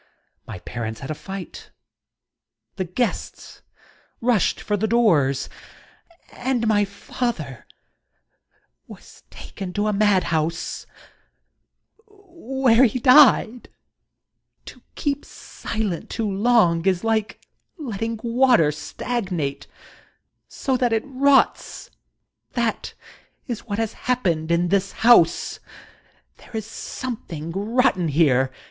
[0.47, 1.69] My parents had a fight,
[2.75, 3.61] the guests
[4.19, 5.47] rushed for the doors—
[6.33, 7.67] and my father
[8.87, 10.87] was taken to a madhouse,
[12.07, 13.69] where he died!
[14.65, 17.39] To keep silent too long is like
[17.77, 19.67] lettin, water stagnate
[20.47, 21.91] so that it rots.
[22.53, 22.95] That
[23.45, 25.59] is what has happen< in this house.
[26.37, 28.51] There is something rotten here.